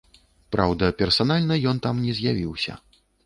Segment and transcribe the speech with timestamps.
[0.55, 2.73] Праўда, персанальна ён там не з'явіўся.